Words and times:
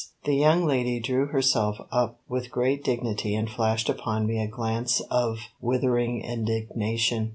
The 0.23 0.35
young 0.35 0.65
lady 0.65 0.99
drew 0.99 1.27
herself 1.27 1.77
up 1.91 2.19
with 2.27 2.49
great 2.49 2.83
dignity 2.83 3.35
and 3.35 3.47
flashed 3.47 3.87
upon 3.87 4.25
me 4.25 4.39
a 4.41 4.47
glance 4.47 4.99
of 5.11 5.37
withering 5.61 6.23
indignation. 6.23 7.29